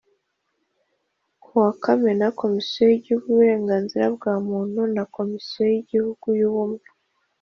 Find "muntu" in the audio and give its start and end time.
4.47-4.81